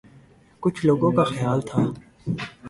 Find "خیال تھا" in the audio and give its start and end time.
1.33-1.79